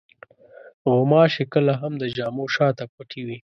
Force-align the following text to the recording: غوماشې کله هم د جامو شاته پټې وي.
غوماشې 0.91 1.43
کله 1.53 1.73
هم 1.81 1.93
د 2.01 2.03
جامو 2.17 2.45
شاته 2.55 2.85
پټې 2.93 3.21
وي. 3.27 3.37